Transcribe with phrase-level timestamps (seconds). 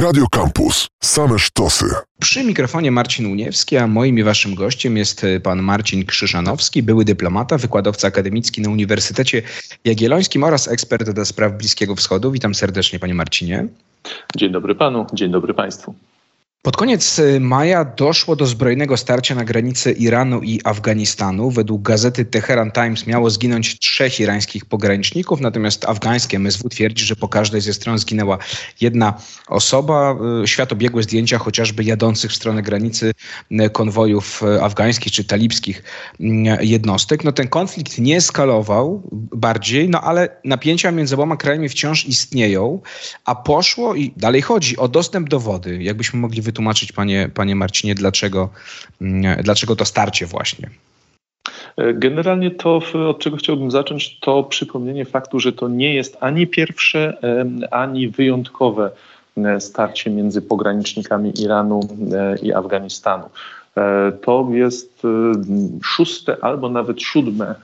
[0.00, 0.88] Radio Campus.
[1.00, 1.84] Same sztosy.
[2.20, 7.04] Przy mikrofonie Marcin Uniewski, a moim i waszym gościem jest e, pan Marcin Krzyżanowski, były
[7.04, 9.42] dyplomata, wykładowca akademicki na Uniwersytecie
[9.84, 12.32] Jagiellońskim oraz ekspert do spraw Bliskiego Wschodu.
[12.32, 13.66] Witam serdecznie panie Marcinie.
[14.36, 15.94] Dzień dobry panu, dzień dobry państwu.
[16.62, 21.50] Pod koniec y, maja doszło do zbrojnego starcia na granicy Iranu i Afganistanu.
[21.50, 27.28] Według gazety Teheran Times miało zginąć trzech irańskich pograniczników, natomiast afgańskie MSW twierdzi, że po
[27.28, 28.38] każdej ze stron zginęła
[28.80, 29.14] jedna
[29.48, 30.16] osoba.
[30.42, 33.12] Y, świat obiegłe zdjęcia chociażby jadących w stronę granicy
[33.50, 35.82] y, konwojów afgańskich czy talibskich
[36.60, 37.24] jednostek.
[37.24, 39.02] No ten konflikt nie eskalował
[39.32, 42.80] bardziej, no ale napięcia między oboma krajami wciąż istnieją,
[43.24, 45.82] a poszło i dalej chodzi o dostęp do wody.
[45.82, 48.48] Jakbyśmy mogli wytłumaczyć, panie, panie Marcinie, dlaczego,
[49.00, 50.70] mm, dlaczego to starcie właśnie?
[51.94, 57.18] Generalnie to, od czego chciałbym zacząć, to przypomnienie faktu, że to nie jest ani pierwsze,
[57.70, 58.90] ani wyjątkowe
[59.58, 61.80] starcie między pogranicznikami Iranu
[62.12, 63.24] e, i Afganistanu.
[63.76, 65.08] E, to jest e,
[65.82, 67.54] szóste albo nawet siódme,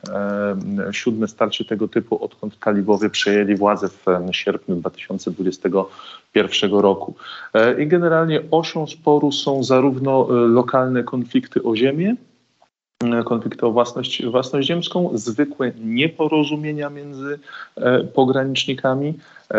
[0.92, 7.14] siódme starcie tego typu, odkąd talibowie przejęli władzę w sierpniu 2021 roku.
[7.54, 12.16] E, I generalnie osią sporu są zarówno lokalne konflikty o ziemię,
[13.24, 17.38] konflikty o własność, własność ziemską, zwykłe nieporozumienia między
[18.14, 19.14] pogranicznikami,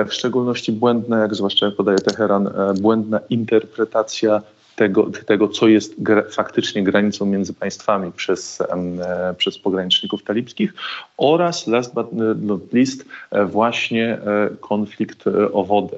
[0.07, 2.49] w szczególności błędna, jak zwłaszcza podaje Teheran,
[2.81, 4.41] błędna interpretacja
[4.77, 10.73] tego, tego co jest gra, faktycznie granicą między państwami przez, e, przez pograniczników talibskich
[11.17, 12.07] oraz last but
[12.41, 15.97] not least e, właśnie e, konflikt o wodę.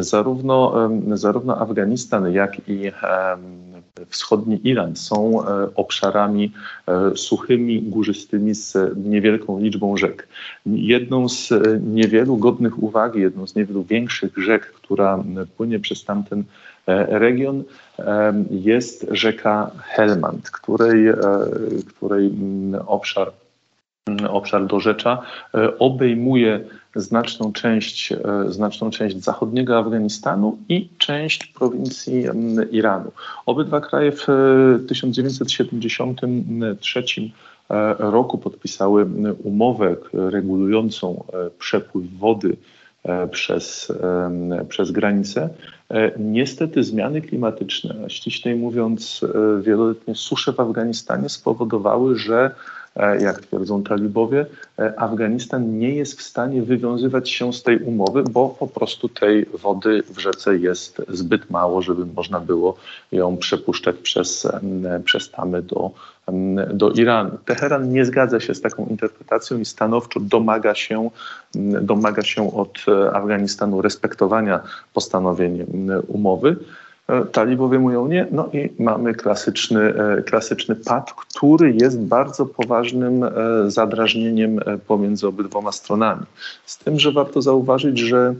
[0.00, 0.74] Zarówno,
[1.12, 2.90] zarówno Afganistan, jak i
[4.08, 6.52] wschodni Iran są obszarami
[7.14, 10.28] suchymi, górzystymi z niewielką liczbą rzek.
[10.66, 11.52] Jedną z
[11.82, 15.24] niewielu godnych uwagi, jedną z niewielu większych rzek, która
[15.56, 16.44] płynie przez tamten
[16.86, 17.64] E, region
[18.50, 21.16] jest rzeka Helmand, której, e,
[21.88, 22.32] której
[22.86, 23.32] obszar,
[24.28, 25.22] obszar dorzecza
[25.54, 26.60] e, obejmuje
[26.96, 28.12] znaczną część,
[28.48, 32.24] znaczną część zachodniego Afganistanu i część prowincji
[32.70, 33.12] Iranu.
[33.46, 34.26] Obydwa kraje w
[34.88, 37.04] 1973
[37.98, 39.06] roku podpisały
[39.44, 41.24] umowę regulującą
[41.58, 42.56] przepływ wody
[43.30, 43.92] przez,
[44.68, 45.50] przez granicę.
[45.90, 52.50] E, niestety zmiany klimatyczne, ściślej mówiąc e, wieloletnie susze w Afganistanie spowodowały, że e,
[53.20, 54.46] jak twierdzą talibowie,
[54.96, 60.02] Afganistan nie jest w stanie wywiązywać się z tej umowy, bo po prostu tej wody
[60.10, 62.76] w rzece jest zbyt mało, żeby można było
[63.12, 64.48] ją przepuszczać przez,
[65.04, 65.90] przez tamy do,
[66.74, 67.38] do Iranu.
[67.44, 71.10] Teheran nie zgadza się z taką interpretacją i stanowczo domaga się,
[71.82, 72.78] domaga się od
[73.12, 74.60] Afganistanu respektowania
[74.92, 75.66] postanowień
[76.08, 76.56] umowy.
[77.08, 83.24] E, talibowie mówią nie, no i mamy klasyczny, e, klasyczny pad, który jest bardzo poważnym
[83.24, 83.30] e,
[83.66, 86.22] zadrażnieniem pomiędzy obydwoma stronami.
[86.66, 88.34] Z tym, że warto zauważyć, że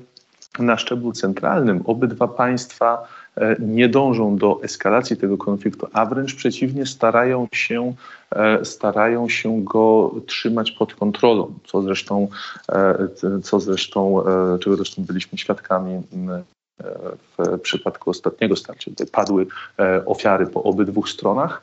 [0.59, 3.09] na szczeblu centralnym obydwa państwa
[3.59, 7.95] nie dążą do eskalacji tego konfliktu, a wręcz przeciwnie starają się,
[8.63, 12.29] starają się go trzymać pod kontrolą, co zresztą,
[13.43, 14.25] co zresztą
[14.61, 16.03] czego zresztą byliśmy świadkami
[16.79, 19.47] w przypadku ostatniego starcia, gdy padły
[19.79, 21.63] e, ofiary po obydwu stronach,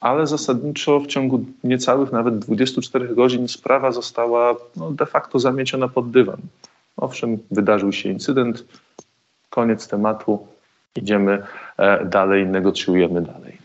[0.00, 6.10] ale zasadniczo w ciągu niecałych nawet 24 godzin sprawa została no, de facto zamieciona pod
[6.10, 6.40] dywan.
[6.96, 8.64] Owszem, wydarzył się incydent,
[9.50, 10.46] koniec tematu,
[10.96, 11.42] idziemy
[11.76, 13.55] e, dalej, negocjujemy dalej.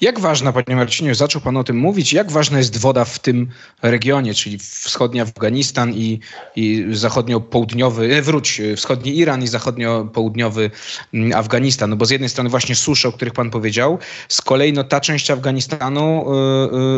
[0.00, 3.48] Jak ważna, panie Marcinie, zaczął pan o tym mówić, jak ważna jest woda w tym
[3.82, 6.20] regionie, czyli wschodni Afganistan i,
[6.56, 10.70] i zachodnio-południowy, e, wróć, wschodni Iran i zachodnio-południowy
[11.14, 11.90] mm, Afganistan.
[11.90, 13.98] No bo z jednej strony właśnie susze, o których pan powiedział,
[14.28, 16.26] z kolei no, ta część Afganistanu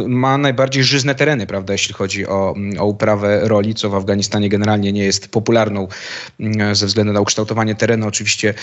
[0.03, 3.95] y, y, ma najbardziej żyzne tereny, prawda, jeśli chodzi o, o uprawę roli, co w
[3.95, 5.89] Afganistanie generalnie nie jest popularną
[6.41, 8.55] y, ze względu na ukształtowanie terenu oczywiście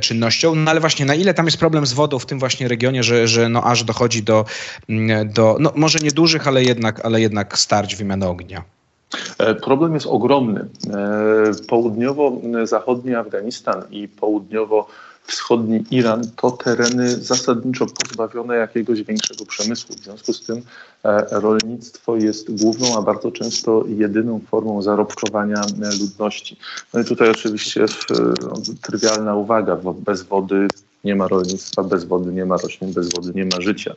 [0.00, 3.02] czynnością, no ale właśnie na ile tam jest problem z wodą w tym właśnie regionie,
[3.02, 4.44] że, że no, aż dochodzi do,
[4.88, 8.64] mm, do no może niedużych, ale jednak, ale jednak starć wymiany ognia.
[9.38, 10.68] E, problem jest ogromny.
[10.90, 14.88] E, południowo-zachodni Afganistan i południowo
[15.26, 19.94] wschodni Iran to tereny zasadniczo pozbawione jakiegoś większego przemysłu.
[19.94, 20.62] W związku z tym
[21.04, 25.62] e, rolnictwo jest główną, a bardzo często jedyną formą zarobkowania
[26.00, 26.56] ludności.
[26.94, 27.84] No i tutaj oczywiście
[28.82, 30.68] trywialna uwaga, bo bez wody
[31.06, 33.94] nie ma rolnictwa, bez wody nie ma roślin, bez wody nie ma życia.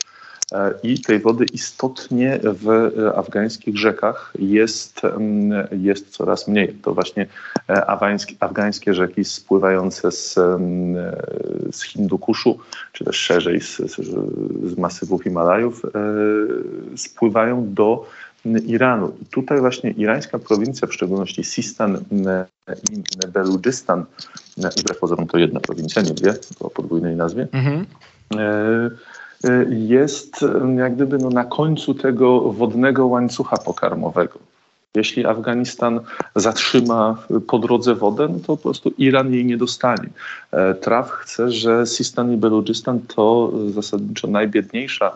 [0.84, 6.74] i tej wody istotnie w afgańskich rzekach jest, mm, jest coraz mniej.
[6.82, 7.26] To właśnie
[7.68, 10.96] afgańskie, afgańskie rzeki spływające z, mm,
[11.72, 12.60] z Hindukuszu,
[12.94, 13.78] czy też szerzej z,
[14.64, 15.82] z masywu Himalajów,
[16.96, 18.06] spływają do
[18.46, 19.12] Iranu.
[19.22, 24.06] I tutaj właśnie irańska prowincja, w szczególności Sistan i Beludżystan,
[24.58, 27.86] wbrew pozorom to jedna prowincja, nie dwie, o podwójnej nazwie, mhm.
[28.36, 28.90] E,
[29.44, 30.46] e, jest
[30.78, 34.40] jak gdyby no, na końcu tego wodnego łańcucha pokarmowego.
[34.96, 36.00] Jeśli Afganistan
[36.36, 40.10] zatrzyma po drodze wodę, no to po prostu Iran jej nie dostanie.
[40.52, 45.12] E, Traf chce, że Sistan i Beludżystan to zasadniczo najbiedniejsza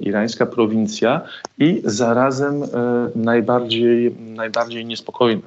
[0.00, 1.20] irańska prowincja
[1.58, 2.66] i zarazem e,
[3.14, 5.42] najbardziej, najbardziej niespokojna.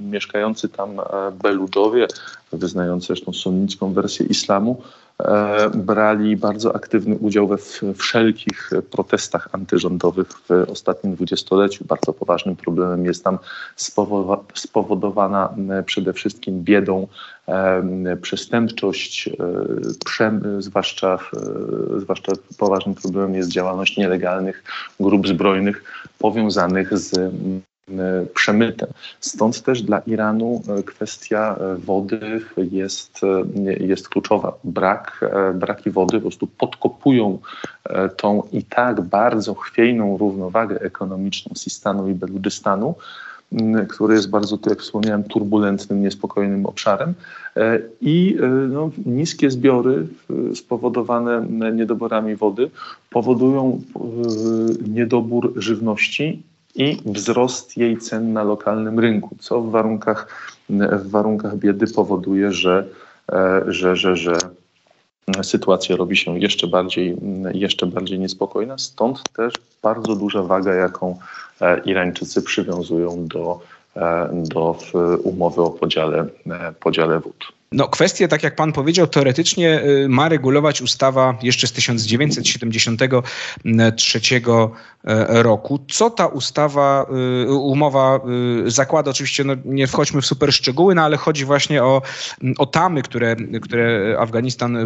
[0.00, 1.02] Mieszkający tam e,
[1.42, 2.06] Beludżowie,
[2.52, 4.82] wyznający zresztą sunnicką wersję islamu,
[5.74, 7.56] brali bardzo aktywny udział we
[7.94, 11.84] wszelkich protestach antyrządowych w ostatnim dwudziestoleciu.
[11.84, 13.38] Bardzo poważnym problemem jest tam
[14.54, 15.54] spowodowana
[15.86, 17.06] przede wszystkim biedą
[18.22, 19.30] przestępczość,
[20.58, 21.18] zwłaszcza,
[21.96, 24.64] zwłaszcza poważnym problemem jest działalność nielegalnych
[25.00, 25.84] grup zbrojnych
[26.18, 27.32] powiązanych z
[28.34, 28.88] przemytem.
[29.20, 34.52] Stąd też dla Iranu e, kwestia e, wody jest, e, jest kluczowa.
[34.64, 35.20] Brak,
[35.54, 37.38] braki wody po prostu podkopują
[38.16, 42.94] tą i tak bardzo chwiejną równowagę ekonomiczną Sistanu i Beludżystanu,
[43.88, 47.14] który jest bardzo, jak wspomniałem, turbulentnym, niespokojnym obszarem.
[48.00, 48.36] I
[48.68, 50.06] no, niskie zbiory
[50.54, 52.70] spowodowane niedoborami wody
[53.10, 53.80] powodują
[54.88, 56.42] niedobór żywności
[56.74, 60.26] i wzrost jej cen na lokalnym rynku, co w warunkach,
[60.70, 62.86] w warunkach biedy powoduje, że,
[63.32, 64.36] e, że, że, że
[65.42, 67.16] sytuacja robi się jeszcze bardziej,
[67.54, 68.78] jeszcze bardziej niespokojna.
[68.78, 71.18] Stąd też bardzo duża waga, jaką
[71.60, 73.60] e, Irańczycy przywiązują do,
[73.96, 74.78] e, do
[75.22, 76.26] umowy o podziale,
[76.80, 77.61] podziale wód.
[77.72, 84.40] No, kwestie, tak jak pan powiedział, teoretycznie y, ma regulować ustawa jeszcze z 1973 y,
[85.42, 85.78] roku.
[85.90, 87.06] Co ta ustawa,
[87.46, 88.20] y, umowa
[88.66, 89.10] zakłada?
[89.10, 92.02] Oczywiście no, nie wchodźmy w super szczegóły, no ale chodzi właśnie o,
[92.58, 94.78] o tamy, które, które Afganistan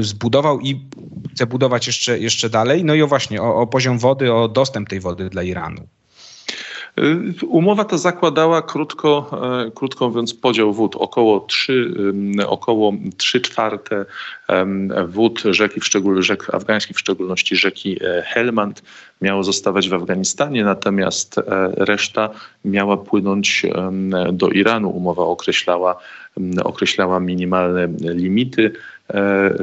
[0.00, 0.88] zbudował i
[1.34, 2.84] chce budować jeszcze, jeszcze dalej.
[2.84, 5.99] No i o właśnie o, o poziom wody, o dostęp tej wody dla Iranu.
[7.00, 9.30] Y, umowa ta zakładała, krótko,
[9.66, 10.96] e, krótko mówiąc, podział wód.
[10.96, 11.94] Około 3,
[12.46, 14.04] około 3 czwarte
[15.08, 18.82] wód rzeki, w szczególności rzek afgańskich, w szczególności rzeki e, Helmand,
[19.20, 21.42] miało zostawać w Afganistanie, natomiast e,
[21.76, 22.30] reszta
[22.64, 23.66] miała płynąć
[24.32, 24.90] do Iranu.
[24.90, 25.96] Umowa określała,
[26.64, 28.72] określała minimalne limity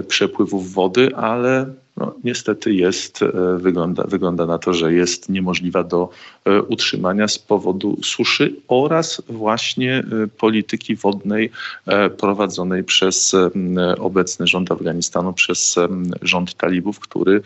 [0.07, 1.65] przepływów wody, ale
[1.97, 6.09] no, niestety jest, e, wygląda, wygląda na to, że jest niemożliwa do
[6.45, 11.51] e, utrzymania z powodu suszy oraz właśnie e, polityki wodnej
[12.17, 13.35] prowadzonej przez
[13.99, 15.75] obecny rząd Afganistanu, przez
[16.21, 17.41] rząd talibów, który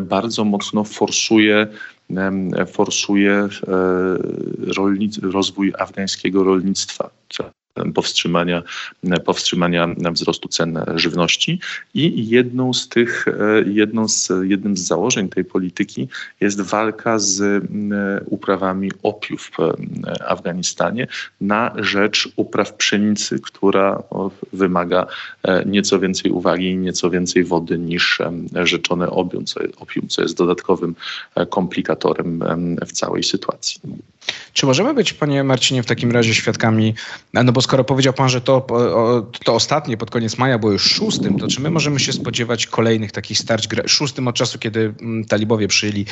[0.00, 1.66] bardzo mocno forsuje
[2.72, 3.48] forsuje
[4.76, 7.10] rolnic, rozwój afgańskiego rolnictwa
[7.94, 8.62] powstrzymania,
[9.24, 11.60] powstrzymania wzrostu cen żywności.
[11.94, 13.26] I jedną z tych,
[13.66, 16.08] jedną z, jednym z założeń tej polityki
[16.40, 19.50] jest walka z mm, uprawami opiu w
[20.26, 21.06] Afganistanie
[21.40, 24.02] na rzecz upraw pszenicy, która
[24.52, 25.06] wymaga
[25.42, 28.18] e, nieco więcej uwagi i nieco więcej wody niż
[28.54, 30.94] rzeczone opium, co jest dodatkowym
[31.34, 32.44] e, komplikatorem
[32.86, 33.80] w całej sytuacji.
[34.52, 36.94] Czy możemy być, panie Marcinie, w takim razie świadkami,
[37.34, 38.66] no bo skoro powiedział pan, że to,
[39.44, 43.12] to ostatnie pod koniec maja było już szóstym, to czy my możemy się spodziewać kolejnych
[43.12, 46.04] takich starć, szóstym od czasu, kiedy mm, talibowie przyjęli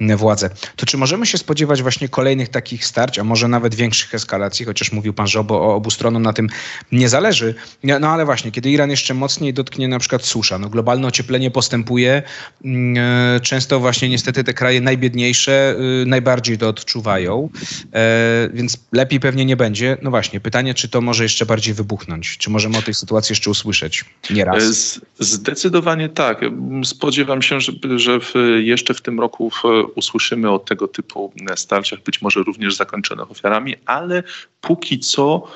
[0.00, 4.14] mm, władzę, to czy możemy się spodziewać właśnie kolejnych takich starć, a może nawet większych
[4.14, 6.48] eskalacji, chociaż mówił pan, że obu, obu stronom na tym
[6.92, 7.54] nie zależy,
[8.00, 12.22] no ale właśnie, kiedy Iran jeszcze mocniej dotknie na przykład susza, no globalne ocieplenie postępuje,
[12.64, 13.04] mm,
[13.36, 17.48] e, często właśnie niestety te kraje najbiedniejsze y, najbardziej to odczuwają.
[17.92, 19.96] E, więc lepiej pewnie nie będzie.
[20.02, 22.38] No właśnie, pytanie, czy to może jeszcze bardziej wybuchnąć?
[22.38, 24.62] Czy możemy o tej sytuacji jeszcze usłyszeć nieraz?
[25.20, 26.40] E, zdecydowanie tak.
[26.84, 29.62] Spodziewam się, że, że w, jeszcze w tym roku w,
[29.94, 34.22] usłyszymy o tego typu starciach, być może również zakończonych ofiarami, ale
[34.60, 35.48] póki co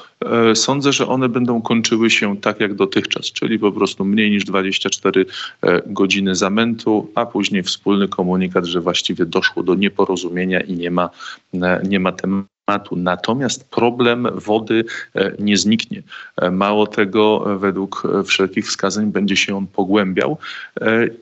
[0.54, 5.26] sądzę, że one będą kończyły się tak jak dotychczas, czyli po prostu mniej niż 24
[5.62, 11.10] e, godziny zamętu, a później wspólny komunikat, że właściwie doszło do nieporozumienia i nie ma,
[11.54, 12.48] e, nie ma tematu
[12.96, 14.84] Natomiast problem wody
[15.14, 16.02] e, nie zniknie.
[16.36, 20.38] E, mało tego, według wszelkich wskazań będzie się on pogłębiał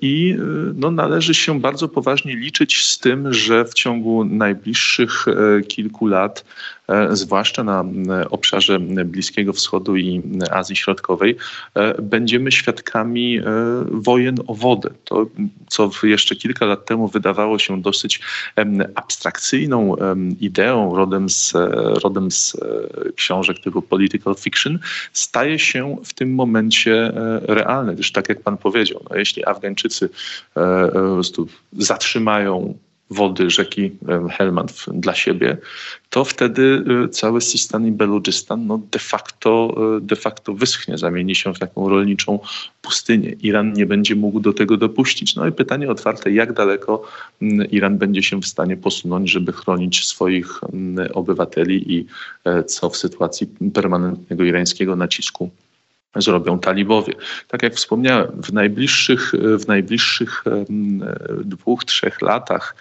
[0.00, 0.36] i
[0.74, 5.26] no, należy się bardzo poważnie liczyć z tym, że w ciągu najbliższych
[5.68, 6.75] kilku lat E,
[7.10, 7.84] zwłaszcza na
[8.30, 11.36] obszarze Bliskiego Wschodu i Azji Środkowej,
[11.74, 13.42] e, będziemy świadkami e,
[13.90, 14.90] wojen o wodę.
[15.04, 15.26] To,
[15.68, 18.20] co jeszcze kilka lat temu wydawało się dosyć
[18.94, 19.96] abstrakcyjną
[20.40, 21.52] ideą, rodem z,
[22.02, 22.56] rodem z
[23.16, 24.78] książek typu political fiction,
[25.12, 27.12] staje się w tym momencie
[27.42, 27.94] realne.
[27.94, 30.08] Gdyż tak jak pan powiedział, no, jeśli Afgańczycy
[31.72, 32.74] zatrzymają
[33.10, 33.90] wody rzeki
[34.30, 35.56] Helmand dla siebie,
[36.10, 41.34] to wtedy y, cały Sistan i Beludżystan no de, facto, y, de facto wyschnie, zamieni
[41.34, 42.38] się w taką rolniczą
[42.82, 43.36] pustynię.
[43.42, 45.36] Iran nie będzie mógł do tego dopuścić.
[45.36, 47.02] No i pytanie otwarte, jak daleko
[47.42, 52.06] mm, Iran będzie się w stanie posunąć, żeby chronić swoich mm, obywateli i
[52.44, 55.50] e, co w sytuacji permanentnego irańskiego nacisku
[56.20, 57.12] zrobią talibowie.
[57.48, 60.44] Tak jak wspomniałem, w najbliższych, w najbliższych
[61.44, 62.74] dwóch, trzech latach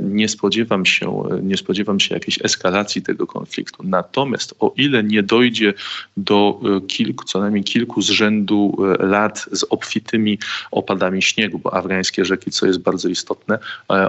[0.00, 3.82] nie spodziewam się, nie spodziewam się jakiejś eskalacji tego konfliktu.
[3.86, 5.74] Natomiast o ile nie dojdzie
[6.16, 10.38] do e, kilku, co najmniej kilku z rzędu e, lat z obfitymi
[10.70, 13.58] opadami śniegu, bo afgańskie rzeki, co jest bardzo istotne,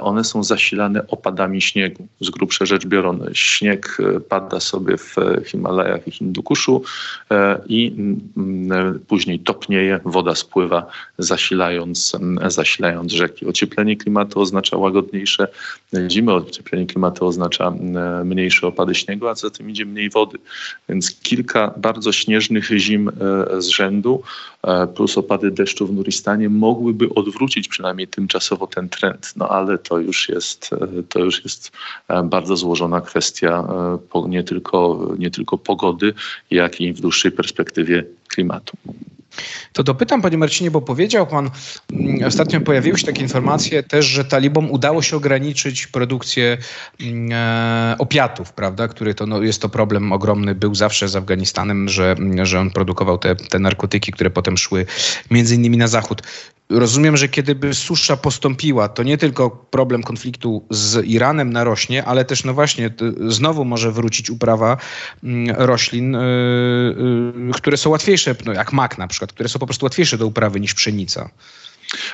[0.02, 2.08] one są zasilane opadami śniegu.
[2.22, 3.98] Z grubsza rzecz biorąc, śnieg
[4.30, 6.84] pada sobie w Himalajach i Hindukuszu
[7.68, 7.96] i
[9.08, 10.86] później topnieje, woda spływa,
[11.18, 12.18] zasilając,
[12.48, 13.46] zasilając rzeki.
[13.46, 15.43] Ocieplenie klimatu oznacza łagodniejsze
[16.08, 20.38] zimy, ocieplenie klimatu oznacza e, mniejsze opady śniegu, a za tym idzie mniej wody.
[20.90, 24.24] Więc kilka bardzo śnieżnych zim e, z rzędu
[24.64, 29.34] e, plus opady deszczu w Nuristanie mogłyby odwrócić przynajmniej tymczasowo ten trend.
[29.36, 30.70] No ale to już jest,
[31.10, 31.72] to już jest
[32.24, 33.68] bardzo złożona kwestia
[34.28, 36.14] nie tylko, nie tylko pogody,
[36.52, 38.04] jak i w dłuższej perspektywie
[38.36, 38.78] klimatu.
[39.74, 41.50] To dopytam, panie Marcinie, bo powiedział pan,
[41.94, 46.58] mm, ostatnio pojawiły się takie informacje też, że talibom udało się ograniczyć produkcję
[47.02, 51.90] mm, e, opiatów, prawda, który to no, jest to problem ogromny, był zawsze z Afganistanem,
[51.90, 54.86] że, że on produkował te, te narkotyki, które potem szły
[55.32, 56.22] między innymi na zachód.
[56.74, 62.44] Rozumiem, że kiedyby susza postąpiła, to nie tylko problem konfliktu z Iranem narośnie, ale też
[62.44, 62.94] no właśnie
[63.27, 64.77] znowu może wrócić uprawa
[65.24, 66.20] mm, roślin, yy,
[67.48, 70.27] yy, które są łatwiejsze, no jak mak na przykład, które są po prostu łatwiejsze do
[70.27, 71.30] uprawy niż pszenica.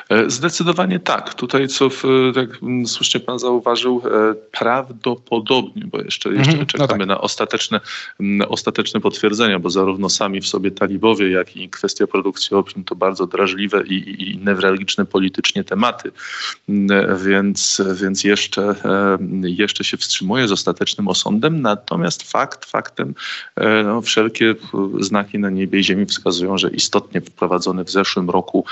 [0.09, 1.33] E, zdecydowanie tak.
[1.33, 2.03] Tutaj, co w,
[2.35, 2.49] tak
[2.85, 7.07] słusznie pan zauważył, e, prawdopodobnie, bo jeszcze, jeszcze mhm, czekamy no tak.
[7.07, 7.79] na ostateczne,
[8.47, 13.27] ostateczne potwierdzenia, bo zarówno sami w sobie talibowie, jak i kwestia produkcji opium to bardzo
[13.27, 16.11] drażliwe i, i, i newralgiczne politycznie tematy,
[17.23, 21.61] więc, więc jeszcze, e, jeszcze się wstrzymuje z ostatecznym osądem.
[21.61, 23.13] Natomiast fakt faktem,
[23.85, 24.55] no, wszelkie
[24.99, 28.65] znaki na niebie i ziemi wskazują, że istotnie wprowadzony w zeszłym roku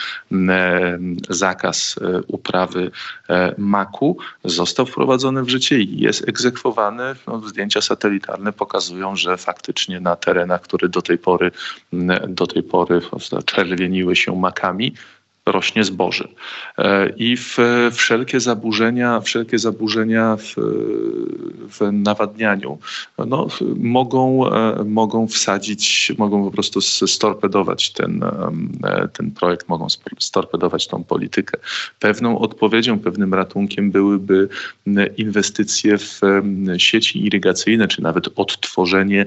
[1.30, 2.92] zakaz e, uprawy
[3.30, 7.16] e, maku został wprowadzony w życie i jest egzekwowany.
[7.28, 11.52] No, zdjęcia satelitarne pokazują, że faktycznie na terenach, które do tej pory,
[12.28, 13.02] do tej pory
[13.46, 14.94] czerwieniły się makami,
[15.52, 16.28] rośnie zboże.
[16.78, 17.58] E, I w
[17.92, 20.54] wszelkie zaburzenia, wszelkie zaburzenia w,
[21.70, 22.78] w nawadnianiu
[23.18, 29.88] no, mogą, e, mogą wsadzić, mogą po prostu storpedować ten, e, ten projekt, mogą
[30.20, 31.58] storpedować tą politykę.
[32.00, 34.50] Pewną odpowiedzią, pewnym ratunkiem byłyby
[35.18, 36.22] inwestycje w
[36.78, 39.26] sieci irygacyjne, czy nawet odtworzenie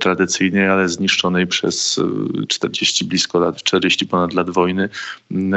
[0.00, 2.00] tradycyjnej, ale zniszczonej przez
[2.48, 4.88] 40 blisko lat, 40 ponad lat wojny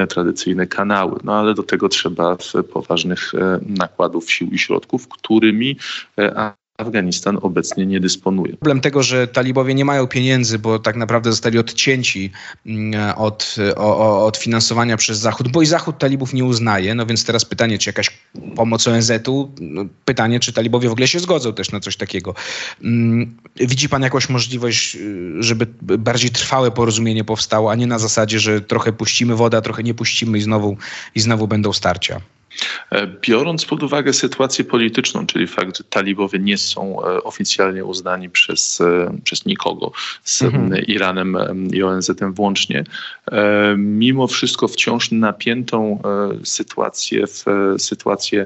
[0.08, 1.20] tradycyjne kanały.
[1.24, 2.38] No ale do tego trzeba
[2.74, 5.78] poważnych e, nakładów sił i środków, którymi
[6.20, 8.58] e, Afganistan obecnie nie dysponuje.
[8.58, 12.32] Problem tego, że talibowie nie mają pieniędzy, bo tak naprawdę zostali odcięci
[12.66, 13.56] mm, od,
[14.26, 16.96] od finansowania przez Zachód, bo i Zachód talibów nie uznaje.
[16.96, 18.10] No więc teraz pytanie, czy jakaś
[18.56, 19.52] pomoc ONZ-u?
[19.62, 22.34] No, pytanie, czy talibowie w ogóle się zgodzą też na coś takiego.
[22.84, 28.40] Mm, widzi pan jakąś możliwość, y, żeby bardziej trwałe porozumienie powstało, a nie na zasadzie,
[28.40, 30.78] że trochę puścimy wodę, a trochę nie puścimy i znowu,
[31.16, 32.22] i znowu będą starcia?
[32.92, 38.30] E, biorąc pod uwagę sytuację polityczną, czyli fakt, że talibowie nie są e, oficjalnie uznani
[38.30, 39.92] przez, e, przez nikogo,
[40.24, 40.86] z mhm.
[40.86, 41.38] Iranem
[41.74, 42.84] i ONZ-em włącznie,
[43.78, 46.02] mimo wszystko wciąż napiętą
[46.44, 47.46] sytuację, w
[47.78, 48.46] sytuację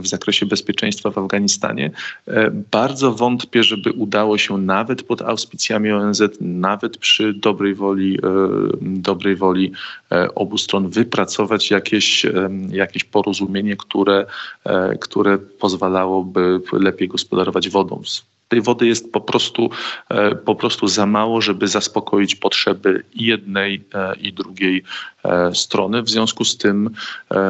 [0.00, 1.90] w zakresie bezpieczeństwa w Afganistanie.
[2.70, 8.18] Bardzo wątpię, żeby udało się nawet pod auspicjami ONZ, nawet przy dobrej woli,
[8.80, 9.72] dobrej woli
[10.34, 12.26] obu stron wypracować jakieś,
[12.70, 14.26] jakieś porozumienie, które,
[15.00, 18.02] które pozwalałoby lepiej gospodarować wodą
[18.50, 19.70] tej wody jest po prostu,
[20.08, 24.82] e, po prostu za mało, żeby zaspokoić potrzeby jednej e, i drugiej
[25.19, 25.19] e,
[25.54, 26.02] strony.
[26.02, 26.90] W związku z tym,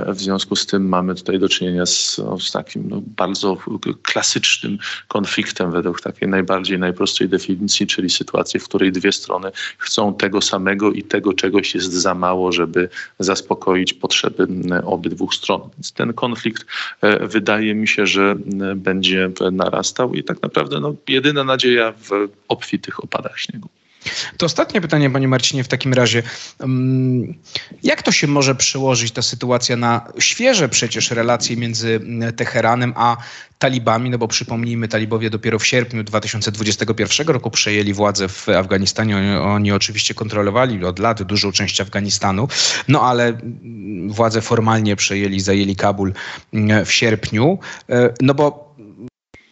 [0.06, 3.56] w związku z tym mamy tutaj do czynienia z, no, z takim no, bardzo
[4.02, 10.40] klasycznym konfliktem według takiej najbardziej najprostszej definicji, czyli sytuacji, w której dwie strony chcą tego
[10.40, 14.46] samego i tego czegoś jest za mało, żeby zaspokoić potrzeby
[14.84, 15.60] obydwu stron.
[15.76, 16.66] Więc ten konflikt
[17.20, 18.36] wydaje mi się, że
[18.76, 23.68] będzie narastał i tak naprawdę no, jedyna nadzieja w obfitych opadach śniegu.
[24.36, 26.22] To ostatnie pytanie, panie Marcinie, w takim razie.
[26.60, 27.34] Mm,
[27.82, 33.16] jak to się może przełożyć, ta sytuacja, na świeże przecież relacje między mm, Teheranem a
[33.58, 34.10] talibami?
[34.10, 39.16] No bo przypomnijmy, talibowie dopiero w sierpniu 2021 roku przejęli władzę w Afganistanie.
[39.16, 42.48] Oni, oni oczywiście kontrolowali od lat dużą część Afganistanu,
[42.88, 46.12] no ale mm, władzę formalnie przejęli, zajęli Kabul
[46.84, 47.58] w sierpniu.
[47.88, 48.69] E, no bo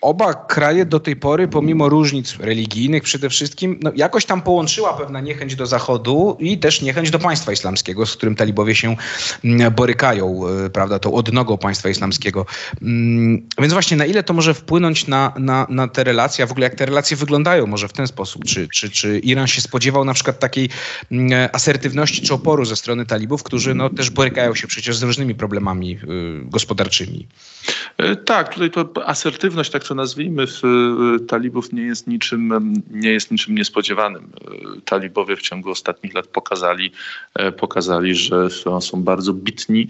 [0.00, 5.20] oba kraje do tej pory, pomimo różnic religijnych przede wszystkim, no jakoś tam połączyła pewna
[5.20, 8.96] niechęć do Zachodu i też niechęć do państwa islamskiego, z którym talibowie się
[9.44, 12.46] mm, borykają, e, prawda, tą odnogą państwa islamskiego.
[12.82, 16.50] Mm, więc właśnie na ile to może wpłynąć na, na, na te relacje, a w
[16.50, 18.44] ogóle jak te relacje wyglądają może w ten sposób?
[18.44, 20.68] Czy, czy, czy Iran się spodziewał na przykład takiej
[21.12, 25.34] mm, asertywności czy oporu ze strony talibów, którzy no, też borykają się przecież z różnymi
[25.34, 25.98] problemami y,
[26.44, 27.26] gospodarczymi?
[27.98, 33.10] E, tak, tutaj to asertywność, tak to nazwijmy, w e, talibów nie jest niczym, nie
[33.10, 34.24] jest niczym niespodziewanym.
[34.24, 36.92] E, talibowie w ciągu ostatnich lat pokazali,
[37.56, 38.50] pokazali że
[38.80, 39.88] są bardzo bitni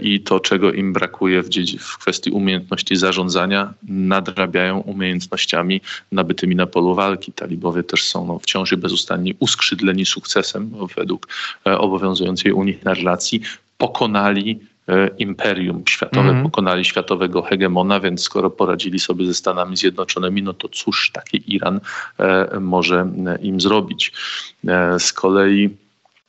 [0.00, 1.48] i to, czego im brakuje w,
[1.80, 5.80] w kwestii umiejętności zarządzania, nadrabiają umiejętnościami
[6.12, 7.32] nabytymi na polu walki.
[7.32, 11.28] Talibowie też są no, wciąż bezustannie uskrzydleni sukcesem według
[11.64, 13.40] obowiązującej u nich narracji.
[13.78, 14.60] Pokonali
[15.18, 16.42] imperium światowe, mm.
[16.42, 21.80] pokonali światowego hegemona, więc skoro poradzili sobie ze Stanami Zjednoczonymi, no to cóż taki Iran
[22.18, 23.06] e, może
[23.42, 24.12] im zrobić.
[24.68, 25.70] E, z kolei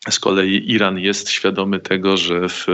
[0.10, 2.66] z kolei Iran jest świadomy tego, że w,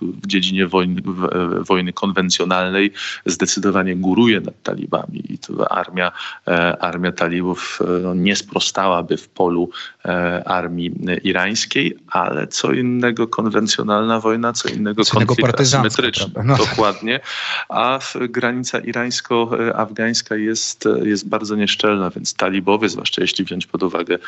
[0.00, 1.28] w dziedzinie wojny, w,
[1.66, 2.92] wojny, konwencjonalnej
[3.26, 6.12] zdecydowanie góruje nad talibami i to armia,
[6.46, 9.97] e, armia talibów e, no, nie sprostałaby w polu e,
[10.44, 10.92] armii
[11.24, 16.32] irańskiej, ale co innego konwencjonalna wojna, co innego co konflikt asymetryczny.
[16.44, 16.66] No tak.
[16.68, 17.20] Dokładnie.
[17.68, 24.18] A granica irańsko-afgańska jest, jest bardzo nieszczelna, więc talibowie, zwłaszcza jeśli wziąć pod uwagę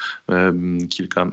[0.89, 1.31] kilka,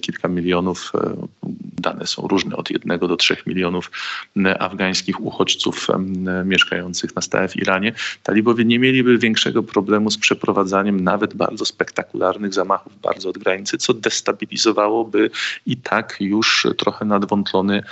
[0.00, 1.26] kilka kilka milionów, e,
[1.72, 3.90] dane są różne, od jednego do trzech milionów
[4.36, 5.98] e, afgańskich uchodźców e,
[6.44, 7.92] mieszkających na stałe w Iranie.
[8.22, 13.94] Talibowie nie mieliby większego problemu z przeprowadzaniem nawet bardzo spektakularnych zamachów bardzo od granicy, co
[13.94, 15.30] destabilizowałoby
[15.66, 17.82] i tak już trochę nadwątlony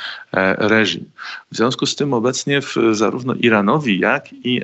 [0.59, 1.05] reżim.
[1.53, 4.63] W związku z tym obecnie w, zarówno Iranowi, jak i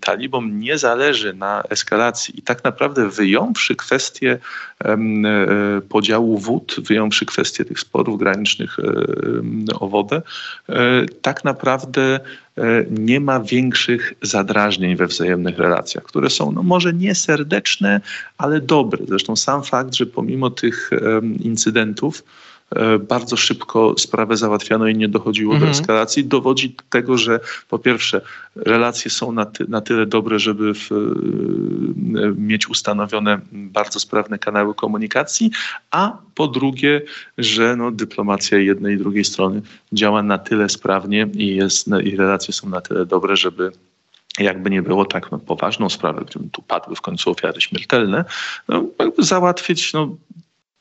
[0.00, 4.38] talibom nie zależy na eskalacji i tak naprawdę wyjąwszy kwestię
[5.88, 8.39] podziału wód, wyjąwszy kwestię tych sporów granicznych
[8.78, 10.22] e, o wodę,
[10.68, 12.20] e, tak naprawdę
[12.58, 18.00] e, nie ma większych zadrażnień we wzajemnych relacjach, które są no, może nieserdeczne,
[18.38, 19.04] ale dobre.
[19.08, 20.90] Zresztą sam fakt, że pomimo tych
[21.40, 22.49] incydentów, E,
[23.08, 25.72] bardzo szybko sprawę załatwiano i nie dochodziło mhm.
[25.72, 28.20] do eskalacji, dowodzi tego, że po pierwsze
[28.56, 30.96] relacje są na, ty, na tyle dobre, żeby w, e,
[32.36, 35.50] mieć ustanowione bardzo sprawne kanały komunikacji,
[35.90, 37.02] a po drugie,
[37.38, 42.54] że no, dyplomacja jednej i drugiej strony działa na tyle sprawnie i, jest, i relacje
[42.54, 43.72] są na tyle dobre, żeby
[44.38, 48.24] jakby nie było tak no, poważną sprawę, gdzie tu padły w końcu ofiary śmiertelne,
[48.68, 48.84] no,
[49.18, 50.16] załatwić no,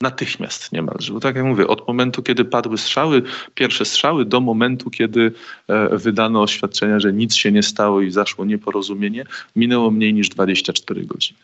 [0.02, 1.14] natychmiast niemalże.
[1.14, 3.24] Bo tak jak mówię, od momentu, kiedy padły strzały,
[3.56, 5.32] pierwsze strzały, do momentu, kiedy
[5.68, 11.06] e, wydano oświadczenia, że nic się nie stało i zaszło nieporozumienie, minęło mniej niż 24
[11.06, 11.40] godziny.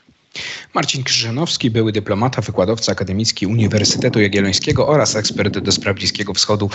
[0.74, 6.70] Marcin Krzyżanowski, były dyplomata, wykładowca akademicki Uniwersytetu Jagiellońskiego oraz ekspert do spraw Bliskiego Wschodu,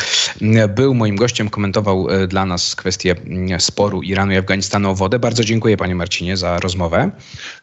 [0.68, 3.14] był moim gościem, komentował e, dla nas kwestię
[3.58, 5.18] sporu Iranu i Afganistanu o wodę.
[5.18, 7.10] Bardzo dziękuję panie Marcinie za rozmowę.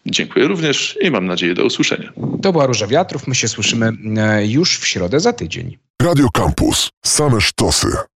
[0.05, 2.13] Dziękuję również i mam nadzieję do usłyszenia.
[2.41, 3.27] To była Róża Wiatrów.
[3.27, 5.77] My się słyszymy e, już w środę za tydzień.
[6.01, 6.89] Radio Campus.
[7.05, 7.97] Same sztosy.